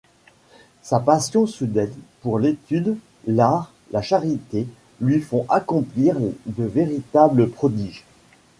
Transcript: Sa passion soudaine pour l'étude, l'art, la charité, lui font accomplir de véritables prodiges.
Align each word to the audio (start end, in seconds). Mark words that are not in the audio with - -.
Sa 0.81 0.99
passion 0.99 1.45
soudaine 1.45 1.93
pour 2.21 2.39
l'étude, 2.39 2.97
l'art, 3.27 3.71
la 3.91 4.01
charité, 4.01 4.67
lui 4.99 5.19
font 5.21 5.45
accomplir 5.47 6.17
de 6.47 6.63
véritables 6.65 7.47
prodiges. 7.51 8.03